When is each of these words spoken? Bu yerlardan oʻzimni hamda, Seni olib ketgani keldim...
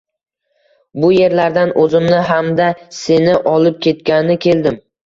Bu 1.03 1.11
yerlardan 1.17 1.75
oʻzimni 1.83 2.25
hamda, 2.33 2.73
Seni 3.05 3.39
olib 3.57 3.81
ketgani 3.89 4.43
keldim... 4.49 4.87